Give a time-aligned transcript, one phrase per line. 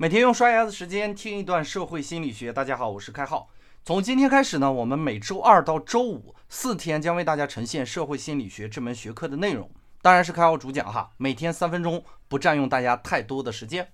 [0.00, 2.50] 每天用刷牙的时间听一段社会心理学。
[2.50, 3.50] 大家好，我是开浩。
[3.84, 13.86] 从今天开始呢，我们每周二到周五四天将为大家呈现社会心理学这门学科的内容，当然是开浩主讲哈，每天三分钟，不占用大家太多的时间。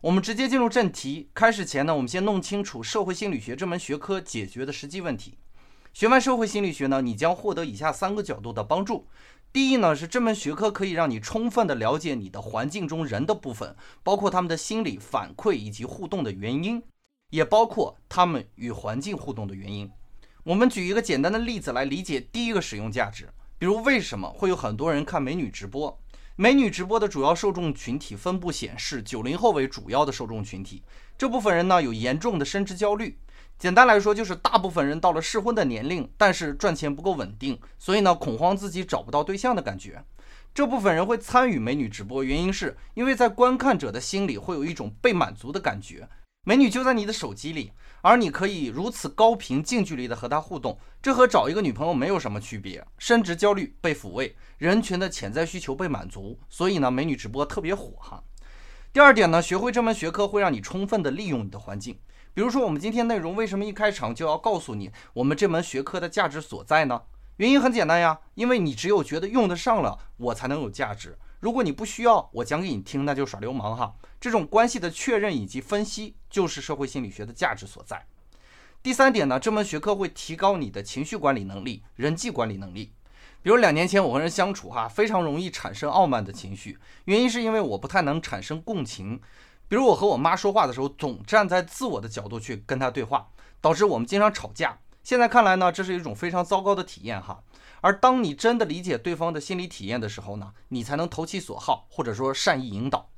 [0.00, 1.28] 我们直接进入正题。
[1.34, 5.36] 开始前呢，我们先弄清楚社会心理学这门学科解决的实际问题。
[5.92, 9.06] 学完社会心理学呢，你将获得以下三个角度的帮助。
[9.52, 13.74] 第一呢，是这门学科可以让你充分的了解你的环境中人的部分，
[14.04, 16.80] 包括他们的心理反馈以及互动的原因，
[17.30, 19.90] 也包括他们与环境互动的原因。
[20.44, 23.28] 我们举一个简单的例子来理解第一个使用价值，
[23.58, 26.00] 比如为什么会有很多人看美女直播？
[26.36, 30.82] 美女直播的主要受众群体分布显示，九零后为主要的受众群体，
[31.18, 33.18] 这部分人呢有严重的生殖焦虑。
[33.60, 40.02] 简单来说，就是大部分人到了适婚的年龄，但是赚钱不够稳定，所以呢，恐慌自己找不到对象的感觉。
[40.54, 46.08] 这部分人会参与美女直播，原因是因为在观看者的心里会有一种被满足的感觉，
[46.46, 52.82] 美女就在你的手机里，而你可以如此高频、近距离的和她互动，这和找一个女朋友没有什么区别。
[52.96, 58.24] 生殖焦虑被抚慰，人群的潜在需求被满足，所以呢，美女直播特别火哈。
[58.90, 61.98] 第二点呢，学会这门学科会让你充分的利用你的环境。
[62.32, 67.02] 比如说，我们今天内容为什么一开场就要告诉你我们这门学科的价值所在呢？
[67.38, 71.18] 原因很简单呀，因为你只有觉得用得上了，我才能有价值。
[71.40, 73.94] 如果你不需要我讲给你听，那就耍流氓哈。
[74.20, 78.06] 这种关系的确认以及分析，就是社会心理学的价值所在。
[78.82, 82.92] 第三点呢，这门学科会提高你的情绪管理能力、人际管理能力。
[83.42, 89.18] 比如两年前我和人相处哈，非常容易产生傲慢的情绪，原因是因为我不太能产生共情。
[89.70, 93.28] 比如我和我妈说话的时候，总站在自我的角度去跟她对话，
[93.60, 94.76] 导致我们经常吵架。
[95.04, 97.40] 现在看来呢，这是一种非常糟糕的体验哈。
[97.80, 103.10] 而当你真的理解对方的心理体验的时候呢，你才能投其所好，或者说善意引导。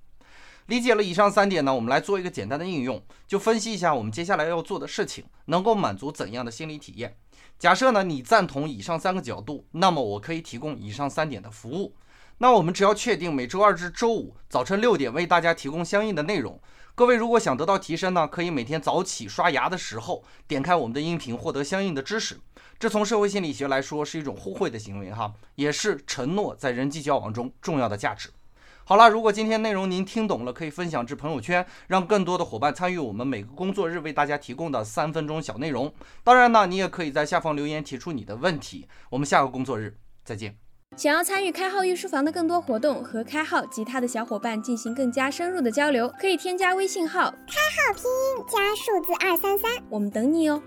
[0.67, 7.17] 理解了以上三点呢，我们来做一个简单的应用，就分析一下我们接下来要做的事情能够满足怎样的心理体验。
[7.59, 11.97] 假设呢，你赞同以上三个角度，那么我可以提供以上三点的服务。
[12.43, 16.61] 那我们只要确定每周二至周五早晨六点为大家提供相应的内容。
[16.93, 22.37] 各位如果想得到提升呢，可以每天早起刷牙的时候点开我们的音频，获得相应的知识。
[22.81, 28.29] 这从社会心理学来说是一种互惠的行为哈，也是承诺在人际交往中重要的价值。
[28.83, 35.95] 好了，如果今天内容您听懂了，可以分享至朋友圈，让更多的伙伴参与我们每个工作日为大家提供的三分钟小内容。
[36.25, 38.89] 当然呢，你也可以在下方留言提出你的问题。
[39.11, 40.57] 我们下个工作日再见。
[40.95, 50.63] 想要参与开号御书房的更多活动，和开号及他的小伙伴进行更加深入的交流，可以添加微信号开号拼音加数字二三三，我们等你哦。